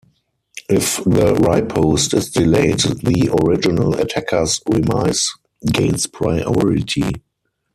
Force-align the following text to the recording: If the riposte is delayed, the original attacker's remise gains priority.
If 0.67 0.97
the 1.03 1.35
riposte 1.35 2.15
is 2.15 2.31
delayed, 2.31 2.79
the 2.79 3.29
original 3.45 3.93
attacker's 3.93 4.59
remise 4.67 5.29
gains 5.71 6.07
priority. 6.07 7.21